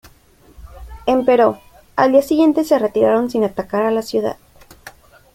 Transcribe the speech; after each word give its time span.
Empero, 1.05 1.59
al 1.95 2.11
día 2.11 2.23
siguiente 2.23 2.63
se 2.63 2.79
retiraron 2.79 3.29
sin 3.29 3.43
atacar 3.43 3.83
a 3.83 3.91
la 3.91 4.01
ciudad. 4.01 4.35